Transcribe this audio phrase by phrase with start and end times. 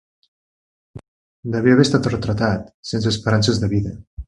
[1.57, 2.65] Devia haver estat retratat
[2.95, 3.95] sense esperances de vida